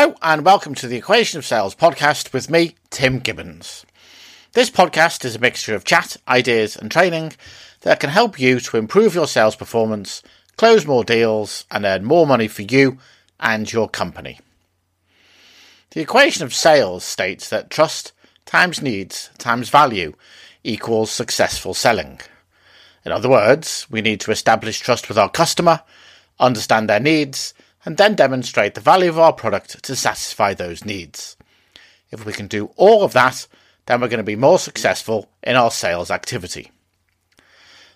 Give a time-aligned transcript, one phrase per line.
[0.00, 3.84] Hello, and welcome to the Equation of Sales podcast with me, Tim Gibbons.
[4.52, 7.32] This podcast is a mixture of chat, ideas, and training
[7.80, 10.22] that can help you to improve your sales performance,
[10.56, 12.98] close more deals, and earn more money for you
[13.40, 14.38] and your company.
[15.90, 18.12] The equation of sales states that trust
[18.46, 20.14] times needs times value
[20.62, 22.20] equals successful selling.
[23.04, 25.82] In other words, we need to establish trust with our customer,
[26.38, 27.52] understand their needs,
[27.88, 31.38] and then demonstrate the value of our product to satisfy those needs.
[32.10, 33.46] If we can do all of that,
[33.86, 36.70] then we're going to be more successful in our sales activity.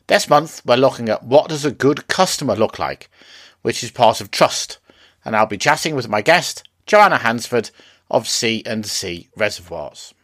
[0.06, 3.10] This month, we're looking at what does a good customer look like,
[3.60, 4.78] which is part of trust,
[5.26, 7.70] and I'll be chatting with my guest, Joanna Hansford
[8.10, 10.14] of C&C Reservoirs.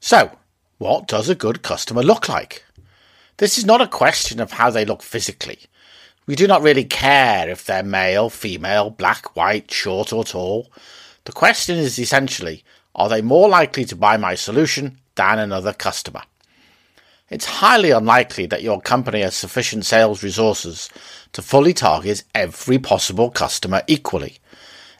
[0.00, 0.32] So,
[0.76, 2.62] what does a good customer look like?
[3.38, 5.60] This is not a question of how they look physically.
[6.26, 10.72] We do not really care if they're male, female, black, white, short, or tall.
[11.24, 12.64] The question is essentially
[12.96, 16.22] are they more likely to buy my solution than another customer?
[17.28, 20.88] It's highly unlikely that your company has sufficient sales resources
[21.32, 24.38] to fully target every possible customer equally.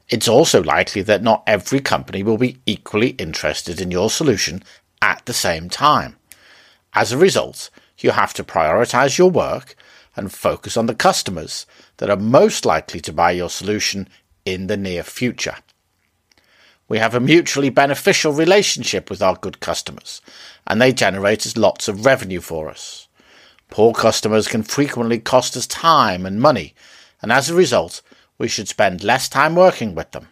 [0.09, 4.63] It's also likely that not every company will be equally interested in your solution
[5.03, 6.17] at the same time.
[6.95, 9.75] As a result, you have to prioritize your work
[10.17, 11.67] and focus on the customers
[11.99, 14.09] that are most likely to buy your solution
[14.45, 15.57] in the near future.
[16.89, 20.21] We have a mutually beneficial relationship with our good customers,
[20.67, 23.09] and they generate lots of revenue for us.
[23.71, 26.75] Poor customers can frequently cost us time and money,
[27.21, 28.03] and as a result,
[28.39, 30.29] we should spend less time working with them.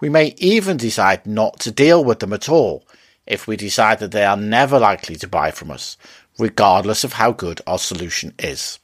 [0.00, 2.86] We may even decide not to deal with them at all
[3.26, 5.96] if we decide that they are never likely to buy from us,
[6.38, 8.79] regardless of how good our solution is.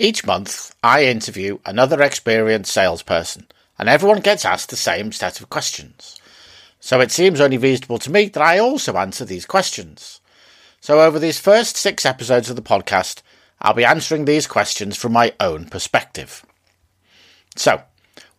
[0.00, 5.50] Each month, I interview another experienced salesperson, and everyone gets asked the same set of
[5.50, 6.18] questions.
[6.80, 10.22] So it seems only reasonable to me that I also answer these questions.
[10.80, 13.20] So over these first six episodes of the podcast,
[13.60, 16.46] I'll be answering these questions from my own perspective.
[17.54, 17.82] So,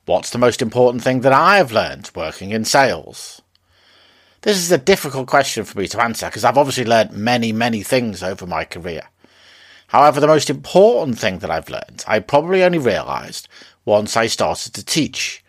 [0.07, 3.39] what's the most important thing that I have learned working in sales?
[4.41, 7.83] This is a difficult question for me to answer because I've obviously learned many, many
[7.83, 9.10] things over my career.
[9.91, 13.49] However, the most important thing that I've learned, I probably only realised
[13.83, 15.43] once I started to teach,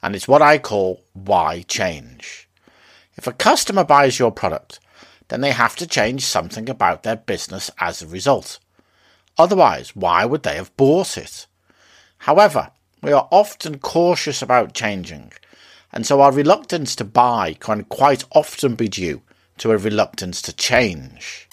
[0.00, 2.48] and it's what I call why change.
[3.16, 4.78] If a customer buys your product,
[5.26, 8.60] then they have to change something about their business as a result.
[9.36, 11.48] Otherwise, why would they have bought it?
[12.18, 12.70] However,
[13.02, 15.32] we are often cautious about changing,
[15.92, 19.22] and so our reluctance to buy can quite often be due
[19.56, 21.48] to a reluctance to change.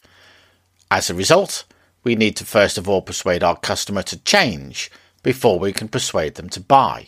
[0.91, 1.63] As a result,
[2.05, 4.89] we need to first of all persuade our customer to change
[5.23, 7.07] before we can persuade them to buy.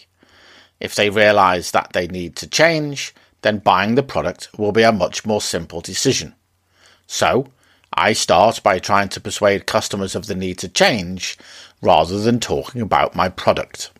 [0.81, 3.13] If they realize that they need to change,
[3.43, 6.33] then buying the product will be a much more simple decision.
[7.05, 7.47] So,
[7.93, 11.37] I start by trying to persuade customers of the need to change
[11.81, 13.91] rather than talking about my product.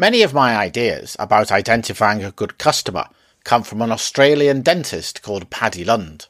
[0.00, 3.06] Many of my ideas about identifying a good customer
[3.42, 6.28] come from an Australian dentist called Paddy Lund.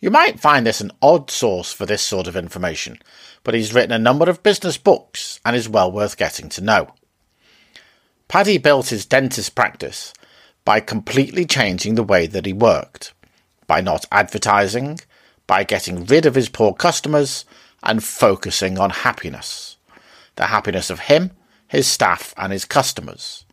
[0.00, 2.98] You might find this an odd source for this sort of information,
[3.44, 6.92] but he's written a number of business books and is well worth getting to know.
[8.26, 10.12] Paddy built his dentist practice
[10.64, 13.14] by completely changing the way that he worked,
[13.68, 14.98] by not advertising,
[15.46, 17.44] by getting rid of his poor customers,
[17.84, 19.76] and focusing on happiness.
[20.34, 21.30] The happiness of him
[21.70, 23.44] his staff, and his customers.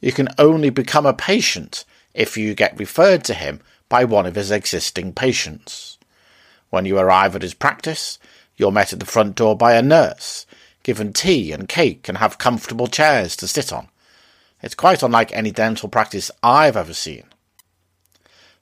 [0.00, 3.60] You can only become a patient if you get referred to him
[3.90, 5.98] by one of his existing patients.
[6.70, 8.18] When you arrive at his practice,
[8.56, 10.46] you're met at the front door by a nurse,
[10.84, 13.88] given tea and cake, and have comfortable chairs to sit on.
[14.62, 17.24] It's quite unlike any dental practice I've ever seen.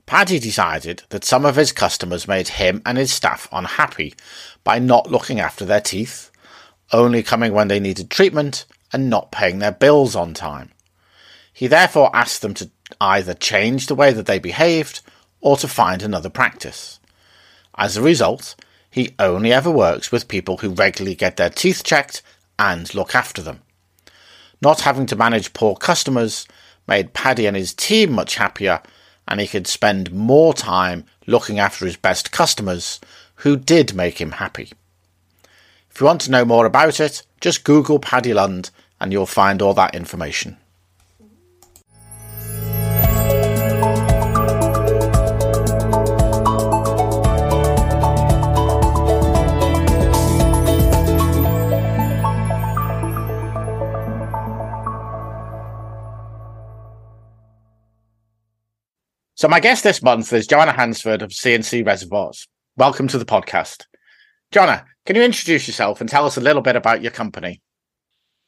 [0.06, 4.14] Paddy decided that some of his customers made him and his staff unhappy
[4.64, 6.31] by not looking after their teeth,
[6.92, 10.70] only coming when they needed treatment and not paying their bills on time.
[11.52, 15.00] He therefore asked them to either change the way that they behaved
[15.40, 17.00] or to find another practice.
[17.76, 18.54] As a result,
[18.90, 22.22] he only ever works with people who regularly get their teeth checked
[22.58, 23.62] and look after them.
[24.60, 26.46] Not having to manage poor customers
[26.86, 28.82] made Paddy and his team much happier,
[29.26, 33.00] and he could spend more time looking after his best customers,
[33.36, 34.72] who did make him happy.
[35.94, 39.60] If you want to know more about it, just Google Paddy Lund and you'll find
[39.60, 40.56] all that information.
[59.34, 62.48] So my guest this month is Joanna Hansford of C&C Reservoirs.
[62.78, 63.84] Welcome to the podcast.
[64.52, 67.62] Joanna, can you introduce yourself and tell us a little bit about your company?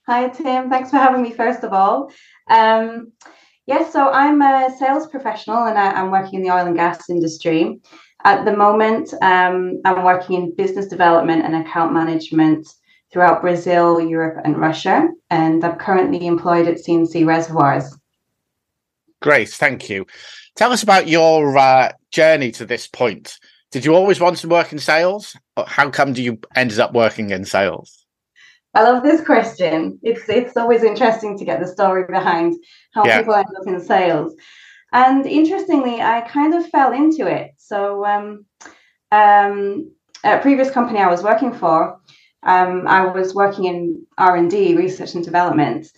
[0.06, 0.68] Hi, Tim.
[0.68, 2.12] Thanks for having me, first of all.
[2.50, 3.12] Um,
[3.66, 7.08] yes, so I'm a sales professional and I, am working in the oil and gas
[7.08, 7.80] industry.
[8.22, 12.68] At the moment, um, I'm working in business development and account management
[13.10, 15.08] throughout Brazil, Europe, and Russia.
[15.30, 17.96] And I'm currently employed at C&C Reservoirs.
[19.22, 20.06] Great, thank you.
[20.54, 23.38] Tell us about your uh, journey to this point.
[23.74, 25.36] Did you always want to work in sales?
[25.66, 28.06] How come do you ended up working in sales?
[28.72, 29.98] I love this question.
[30.04, 32.54] It's it's always interesting to get the story behind
[32.92, 33.18] how yeah.
[33.18, 34.32] people end up in sales.
[34.92, 37.50] And interestingly, I kind of fell into it.
[37.56, 38.46] So um,
[39.10, 39.90] um,
[40.22, 41.98] a previous company I was working for,
[42.44, 45.88] um, I was working in R and D, research and development,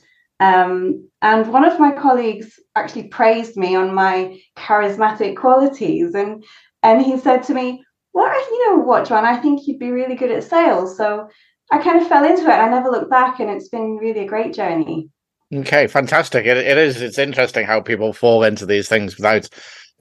[0.41, 6.43] um, and one of my colleagues actually praised me on my charismatic qualities, and
[6.87, 9.25] and he said to me, "Well, you know what, John?
[9.25, 11.29] I think you'd be really good at sales." So
[11.71, 12.49] I kind of fell into it.
[12.49, 15.09] I never looked back, and it's been really a great journey.
[15.55, 16.47] Okay, fantastic.
[16.47, 17.03] It, it is.
[17.03, 19.49] It's interesting how people fall into these things without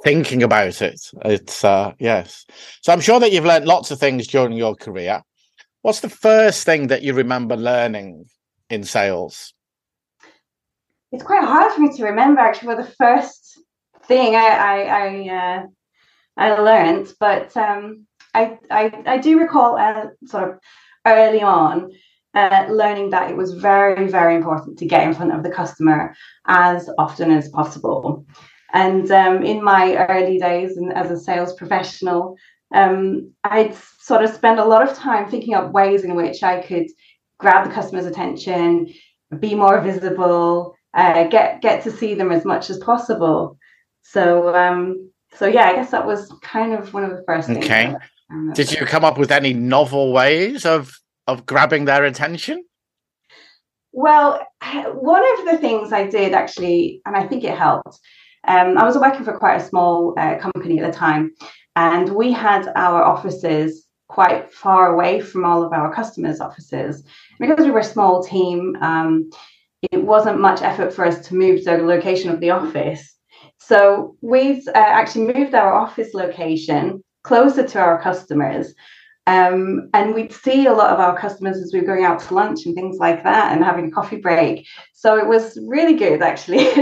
[0.03, 0.99] thinking about it.
[1.25, 2.45] It's uh, yes.
[2.81, 5.21] So I'm sure that you've learned lots of things during your career.
[5.81, 8.25] What's the first thing that you remember learning
[8.69, 9.53] in sales?
[11.15, 13.61] it's quite hard for me to remember actually what the first
[14.03, 15.63] thing I I I, uh,
[16.37, 20.59] I learned, but um, I, I I do recall uh, sort of
[21.05, 21.91] early on
[22.33, 26.13] uh, learning that it was very very important to get in front of the customer
[26.47, 28.25] as often as possible.
[28.73, 32.35] And um, in my early days and as a sales professional,
[32.73, 36.61] um, I'd sort of spend a lot of time thinking up ways in which I
[36.61, 36.87] could
[37.39, 38.87] grab the customer's attention,
[39.39, 43.57] be more visible, uh, get get to see them as much as possible.
[44.01, 47.65] So um, so yeah, I guess that was kind of one of the first things.
[47.65, 47.95] Okay.
[48.53, 50.97] Did you come up with any novel ways of
[51.27, 52.63] of grabbing their attention?
[53.91, 54.45] Well,
[54.93, 57.99] one of the things I did actually, and I think it helped.
[58.47, 61.31] Um, I was working for quite a small uh, company at the time,
[61.75, 67.03] and we had our offices quite far away from all of our customers' offices
[67.39, 68.75] because we were a small team.
[68.81, 69.29] Um,
[69.91, 73.15] it wasn't much effort for us to move the location of the office.
[73.67, 78.73] So we've uh, actually moved our office location closer to our customers.
[79.27, 82.33] Um, and we'd see a lot of our customers as we were going out to
[82.35, 84.67] lunch and things like that and having a coffee break.
[84.93, 86.65] So it was really good, actually.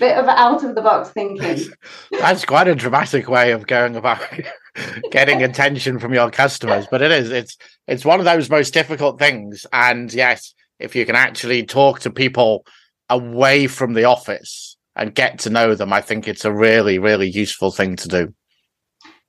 [0.00, 1.72] Bit of out of the box thinking.
[2.10, 4.20] That's quite a dramatic way of going about
[5.12, 7.30] getting attention from your customers, but it is.
[7.30, 7.56] It's
[7.86, 9.66] it's one of those most difficult things.
[9.72, 12.66] And yes, if you can actually talk to people
[13.08, 17.28] away from the office and get to know them, I think it's a really, really
[17.28, 18.34] useful thing to do.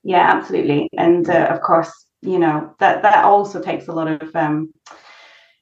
[0.03, 0.89] Yeah, absolutely.
[0.97, 4.73] And uh, of course, you know, that, that also takes a lot of um,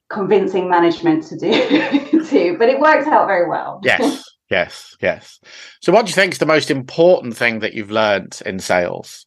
[0.08, 3.80] convincing management to do too, but it works out very well.
[3.84, 5.38] Yes, yes, yes.
[5.80, 9.26] So, what do you think is the most important thing that you've learned in sales?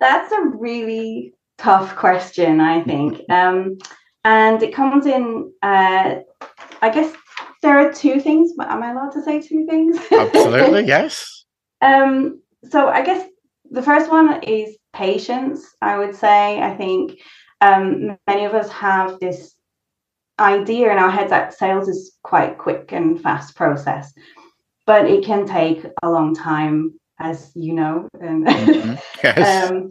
[0.00, 3.20] That's a really tough question, I think.
[3.30, 3.78] Um,
[4.24, 5.52] and it comes in.
[5.62, 6.16] Uh,
[6.82, 7.14] I guess
[7.62, 8.52] there are two things.
[8.60, 9.98] Am I allowed to say two things?
[10.12, 11.44] Absolutely, yes.
[11.80, 13.26] Um, so I guess
[13.70, 15.74] the first one is patience.
[15.82, 16.60] I would say.
[16.60, 17.18] I think
[17.60, 19.54] um, many of us have this
[20.38, 24.12] idea in our heads that sales is quite quick and fast process,
[24.86, 28.08] but it can take a long time, as you know.
[28.20, 28.94] And mm-hmm.
[29.22, 29.70] yes.
[29.70, 29.90] um,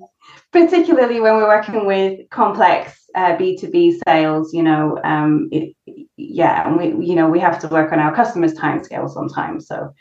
[0.52, 5.76] particularly when we're working with complex uh, B2B sales, you know, um, it,
[6.18, 9.68] yeah, and we, you know, we have to work on our customers' time scale sometimes.
[9.68, 9.94] So,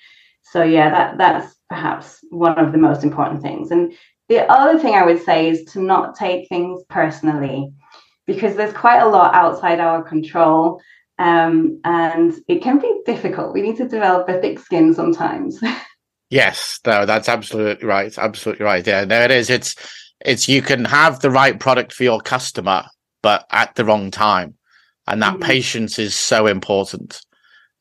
[0.42, 3.70] so yeah, that that's perhaps one of the most important things.
[3.70, 3.92] And
[4.28, 7.72] the other thing I would say is to not take things personally,
[8.26, 10.80] because there's quite a lot outside our control,
[11.18, 13.52] um, and it can be difficult.
[13.52, 15.60] We need to develop a thick skin sometimes.
[16.30, 18.16] yes, no, that's absolutely right.
[18.16, 18.86] Absolutely right.
[18.86, 19.50] Yeah, there it is.
[19.50, 19.74] It's
[20.24, 22.84] it's you can have the right product for your customer,
[23.22, 24.54] but at the wrong time,
[25.06, 25.42] and that Mhm.
[25.42, 27.20] patience is so important.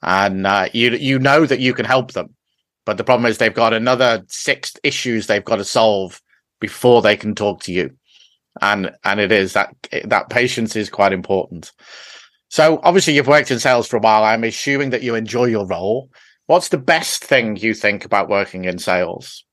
[0.02, 2.36] And uh, you you know that you can help them,
[2.86, 6.22] but the problem is they've got another six issues they've got to solve
[6.60, 7.92] before they can talk to you,
[8.62, 9.76] and and it is that
[10.06, 11.72] that patience is quite important.
[12.50, 14.24] So obviously you've worked in sales for a while.
[14.24, 16.10] I'm assuming that you enjoy your role.
[16.48, 19.44] What's the best thing you think about working in sales?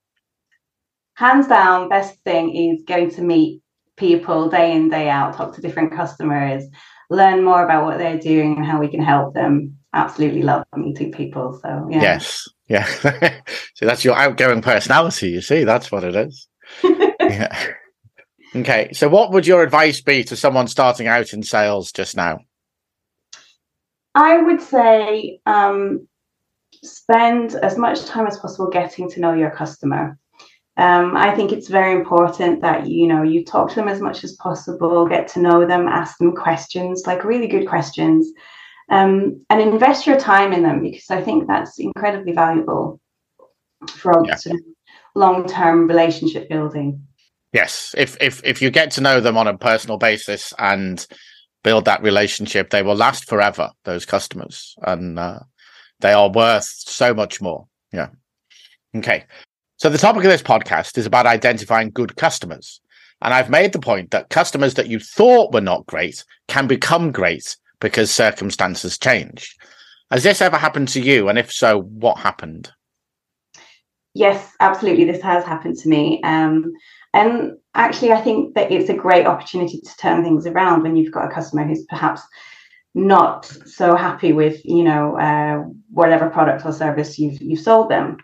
[1.15, 3.63] hands down, best thing is getting to meet
[3.97, 6.65] people day in, day out, talk to different customers,
[7.11, 9.77] learn more about what they're doing and how we can help them.
[9.93, 11.59] Absolutely love meeting people.
[11.61, 12.01] So yeah.
[12.01, 12.49] Yes.
[12.69, 12.87] Yeah.
[13.75, 15.65] so that's your outgoing personality, you see.
[15.65, 16.49] That's what it is.
[16.85, 17.73] yeah.
[18.55, 18.93] Okay.
[18.93, 22.39] So what would your advice be to someone starting out in sales just now?
[24.15, 26.09] I would say um,
[26.83, 30.17] spend as much time as possible getting to know your customer.
[30.81, 34.25] Um, I think it's very important that you know you talk to them as much
[34.25, 38.33] as possible, get to know them, ask them questions, like really good questions,
[38.91, 42.99] um, and invest your time in them because I think that's incredibly valuable
[43.89, 44.37] for Yeah.
[44.37, 44.61] sort of
[45.15, 47.07] long-term relationship building.
[47.53, 47.95] Yes.
[47.99, 51.07] If if if you get to know them on a personal basis and
[51.63, 54.75] build that relationship, they will last forever, those customers.
[54.87, 55.41] And uh,
[56.01, 57.67] they are worth so much more.
[57.93, 58.09] Yeah.
[58.97, 59.25] Okay.
[59.81, 62.83] So the topic of this podcast is about identifying good customers.
[63.23, 67.13] And I've made the point that customers that you thought were not great can become
[67.13, 69.57] great because circumstances change.
[70.11, 71.31] Has this ever happened to you?
[71.31, 72.71] And if so, what happened?
[74.13, 75.07] Yes, absolutely.
[75.07, 76.21] This has happened to me.
[76.25, 76.75] Um,
[77.15, 81.13] and actually, I think that it's a great opportunity to turn things around when you've
[81.13, 82.21] got a customer who's perhaps
[82.95, 88.19] not so happy with, you know, uh, whatever product or service you've you've sold them.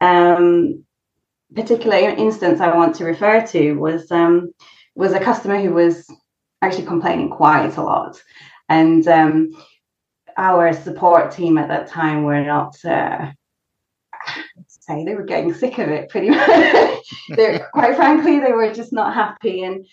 [0.00, 0.84] Um,
[1.54, 4.52] particular instance I want to refer to was um,
[4.94, 6.10] was a customer who was
[6.62, 8.22] actually complaining quite a lot,
[8.68, 9.50] and um,
[10.36, 12.76] our support team at that time were not.
[12.84, 13.32] Uh,
[14.90, 17.04] say they were getting sick of it pretty much.
[17.72, 19.62] quite frankly, they were just not happy.
[19.64, 19.86] And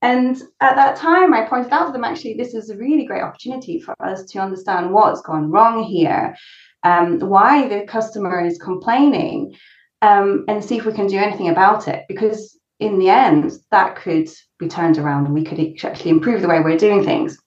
[0.00, 3.22] and at that time, I pointed out to them actually, this is a really great
[3.22, 6.36] opportunity for us to understand what's gone wrong here,
[6.84, 9.54] um, why the customer is complaining,
[10.02, 12.04] um, and see if we can do anything about it.
[12.08, 16.48] Because in the end, that could be turned around, and we could actually improve the
[16.48, 17.38] way we're doing things.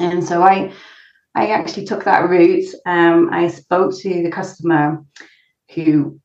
[0.00, 0.72] And so I,
[1.34, 2.68] I actually took that route.
[2.86, 5.04] Um, I spoke to the customer
[5.74, 6.20] who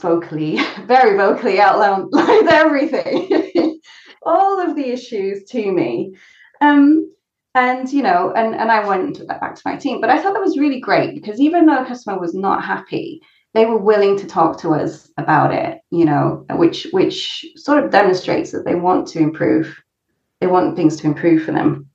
[0.00, 2.12] vocally, very vocally outlined
[2.48, 3.80] everything,
[4.22, 6.14] all of the issues to me.
[6.60, 7.12] Um,
[7.54, 10.00] and you know, and and I went and took that back to my team.
[10.00, 13.20] But I thought that was really great because even though the customer was not happy,
[13.54, 15.80] they were willing to talk to us about it.
[15.90, 19.80] You know, which which sort of demonstrates that they want to improve.
[20.40, 21.88] They want things to improve for them.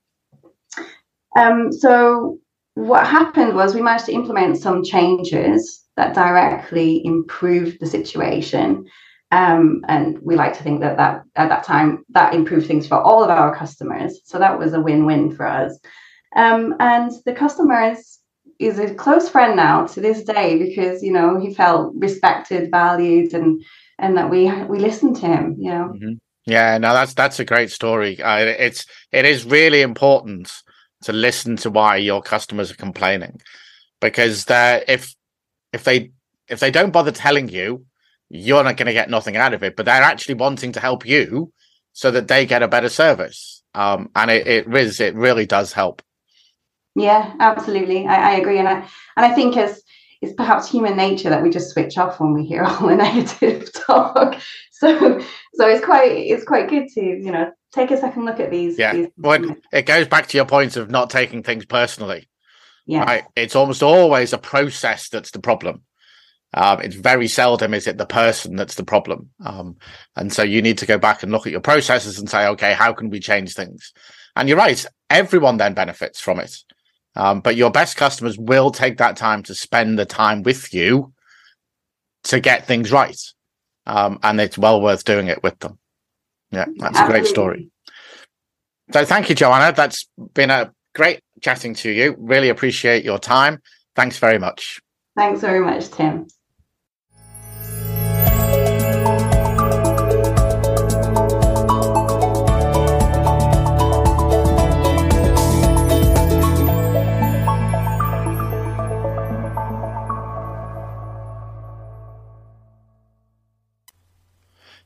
[1.38, 2.39] Um, so
[2.75, 8.86] what happened was we managed to implement some changes that directly improved the situation.
[9.34, 13.00] Um, and we like to think that, that at that time that improved things for
[13.02, 14.20] all of our customers.
[14.25, 15.80] So that was a win-win for us.
[16.36, 18.20] Um, and the customer is,
[18.60, 23.34] is a close friend now to this day because you know he felt respected, valued,
[23.34, 23.63] and
[23.98, 25.56] and that we we listened to him.
[25.58, 25.86] You know.
[25.96, 26.13] Mm-hmm.
[26.46, 28.22] Yeah, no, that's that's a great story.
[28.22, 30.52] Uh, it's it is really important
[31.06, 33.42] to listen to why your customers are complaining,
[34.00, 35.16] because if
[35.72, 36.12] if they
[36.48, 37.86] if they don't bother telling you,
[38.34, 39.75] you're not going to get nothing out of it.
[39.75, 41.54] But they're actually wanting to help you
[41.94, 43.62] so that they get a better service.
[43.75, 46.02] Um, and it it is it really does help.
[46.96, 48.06] Yeah, absolutely.
[48.06, 49.82] I, I agree, and I and I think as
[50.22, 53.72] it's perhaps human nature that we just switch off when we hear all the negative
[53.88, 54.40] talk.
[54.72, 55.20] So
[55.54, 58.78] so it's quite it's quite good to you know take a second look at these.
[58.78, 62.28] Yeah, these well, it, it goes back to your point of not taking things personally.
[62.86, 63.24] yeah, Right?
[63.36, 65.84] It's almost always a process that's the problem.
[66.53, 69.29] Um, it's very seldom is it the person that's the problem.
[69.43, 69.77] Um,
[70.15, 72.74] and so you need to go back and look at your processes and say, okay,
[72.74, 73.91] how can we change things?
[74.36, 76.57] And you're right, everyone then benefits from it.
[77.15, 81.13] Um, but your best customers will take that time to spend the time with you
[82.25, 83.19] to get things right.
[83.86, 85.77] Um, and it's well worth doing it with them.
[86.51, 87.69] Yeah, that's a great story.
[88.91, 89.74] So thank you, Joanna.
[89.75, 92.15] That's been a great chatting to you.
[92.17, 93.62] Really appreciate your time.
[93.95, 94.79] Thanks very much.
[95.15, 96.27] Thanks very much, Tim.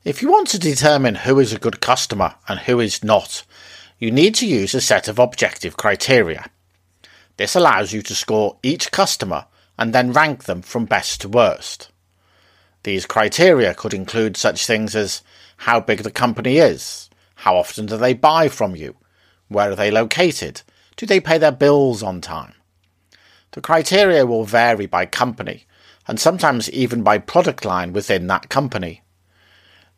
[0.04, 3.44] If you want to determine who is a good customer and who is not,
[3.98, 6.46] you need to use a set of objective criteria.
[7.36, 11.90] This allows you to score each customer and then rank them from best to worst.
[12.84, 15.22] These criteria could include such things as
[15.58, 18.94] how big the company is, how often do they buy from you,
[19.48, 20.62] where are they located,
[20.96, 22.54] do they pay their bills on time.
[23.50, 25.66] The criteria will vary by company
[26.06, 29.02] and sometimes even by product line within that company.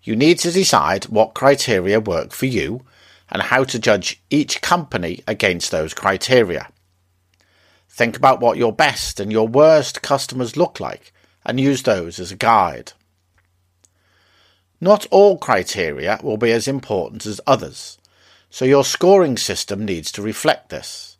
[0.02, 2.85] You need to decide what criteria work for you
[3.28, 6.69] and how to judge each company against those criteria.
[7.88, 11.12] Think about what your best and your worst customers look like
[11.45, 12.92] and use those as a guide.
[14.80, 17.99] Not all criteria will be as important as others,
[18.49, 21.19] so your scoring system needs to reflect this.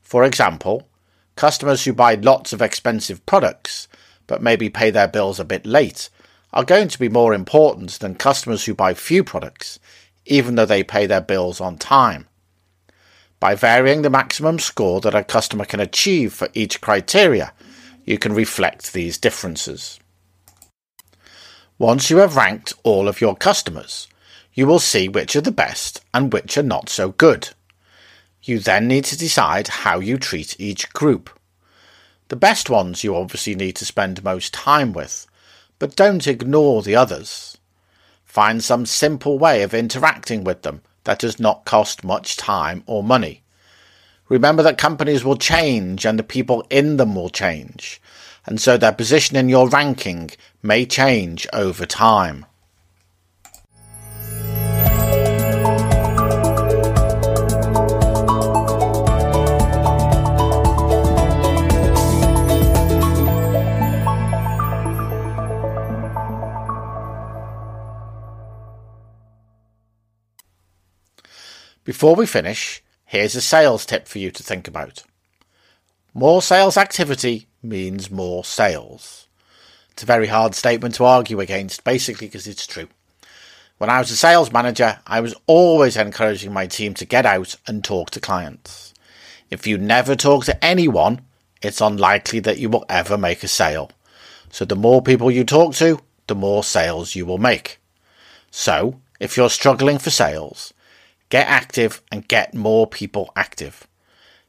[0.00, 0.88] For example,
[1.34, 3.88] customers who buy lots of expensive products
[4.26, 6.08] but maybe pay their bills a bit late
[6.54, 9.80] are going to be more important than customers who buy few products,
[10.24, 12.28] even though they pay their bills on time.
[13.40, 17.52] By varying the maximum score that a customer can achieve for each criteria,
[18.04, 19.98] you can reflect these differences.
[21.76, 24.06] Once you have ranked all of your customers,
[24.52, 27.48] you will see which are the best and which are not so good.
[28.44, 31.30] You then need to decide how you treat each group.
[32.28, 35.26] The best ones you obviously need to spend most time with,
[35.78, 37.58] but don't ignore the others.
[38.24, 43.02] Find some simple way of interacting with them that does not cost much time or
[43.04, 43.42] money.
[44.28, 48.00] Remember that companies will change and the people in them will change,
[48.46, 50.30] and so their position in your ranking
[50.62, 52.46] may change over time.
[71.84, 75.02] Before we finish, here's a sales tip for you to think about.
[76.14, 79.28] More sales activity means more sales.
[79.90, 82.88] It's a very hard statement to argue against, basically because it's true.
[83.76, 87.56] When I was a sales manager, I was always encouraging my team to get out
[87.66, 88.94] and talk to clients.
[89.50, 91.20] If you never talk to anyone,
[91.60, 93.90] it's unlikely that you will ever make a sale.
[94.50, 97.78] So the more people you talk to, the more sales you will make.
[98.50, 100.72] So, if you're struggling for sales,
[101.34, 103.88] Get active and get more people active.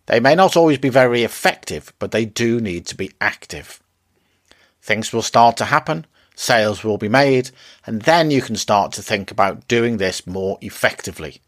[0.06, 3.82] They may not always be very effective, but they do need to be active.
[4.84, 7.50] Things will start to happen, sales will be made,
[7.88, 11.42] and then you can start to think about doing this more effectively.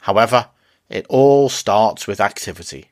[0.00, 0.48] However,
[0.88, 2.90] it all starts with activity.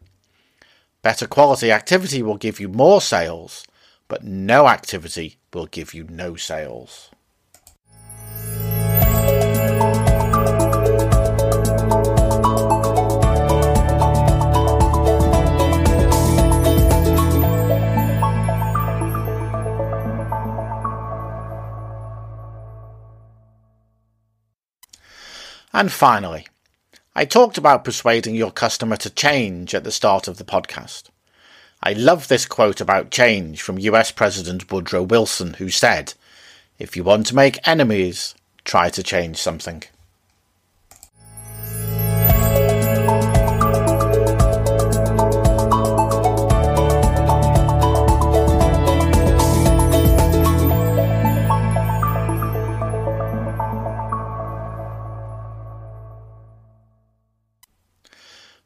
[1.02, 3.66] Better quality activity will give you more sales,
[4.06, 7.10] but no activity will give you no sales.
[25.78, 26.48] And finally,
[27.14, 31.04] I talked about persuading your customer to change at the start of the podcast.
[31.80, 36.14] I love this quote about change from US President Woodrow Wilson, who said,
[36.80, 39.84] If you want to make enemies, try to change something.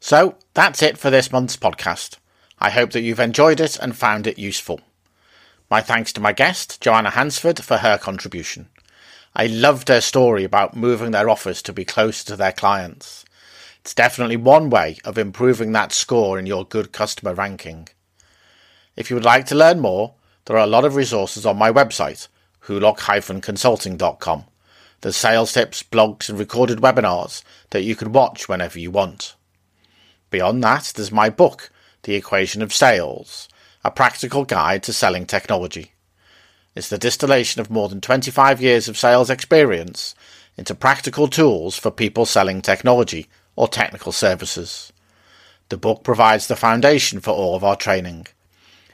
[0.05, 2.17] So that's it for this month's podcast.
[2.59, 4.81] I hope that you've enjoyed it and found it useful.
[5.71, 8.67] My thanks to my guest, Joanna Hansford, for her contribution.
[9.33, 13.23] I loved her story about moving their office to be closer to their clients.
[13.79, 17.87] It's definitely one way of improving that score in your good customer ranking.
[18.97, 20.15] If you would like to learn more,
[20.47, 22.27] there are a lot of resources on my website,
[22.65, 24.43] hoolock-consulting.com.
[24.99, 29.35] There's sales tips, blogs, and recorded webinars that you can watch whenever you want.
[30.33, 31.69] Beyond that, there's my book,
[32.01, 33.47] The Equation of Sales,
[33.85, 35.91] a practical guide to selling technology.
[36.73, 40.15] It's the distillation of more than 25 years of sales experience
[40.57, 44.91] into practical tools for people selling technology or technical services.
[45.69, 48.25] The book provides the foundation for all of our training.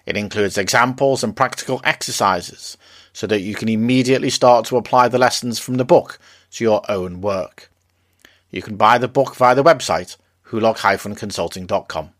[0.06, 2.76] It includes examples and practical exercises
[3.14, 6.20] so that you can immediately start to apply the lessons from the book
[6.52, 7.72] to your own work.
[8.52, 10.18] You can buy the book via the website
[10.52, 12.12] hoolock-consulting.com.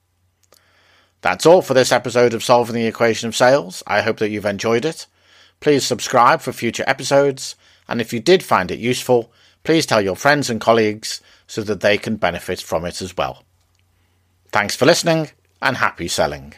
[1.22, 3.84] That's all for this episode of Solving the Equation of Sales.
[3.86, 5.06] I hope that you've enjoyed it.
[5.60, 7.56] Please subscribe for future episodes,
[7.88, 9.32] and if you did find it useful,
[9.64, 13.44] please tell your friends and colleagues so that they can benefit from it as well.
[14.52, 16.54] Thanks for listening and happy selling.